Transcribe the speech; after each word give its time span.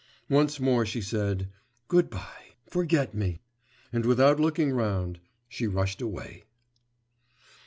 Once 0.31 0.59
more 0.59 0.83
she 0.83 0.99
said, 0.99 1.47
'Good 1.87 2.09
bye, 2.09 2.55
forget 2.65 3.13
me,' 3.13 3.39
and 3.93 4.03
without 4.03 4.39
looking 4.39 4.71
round 4.71 5.19
she 5.47 5.67
rushed 5.67 6.01
away. 6.01 6.45